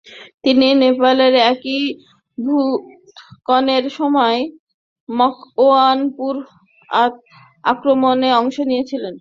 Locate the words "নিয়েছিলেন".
8.69-9.09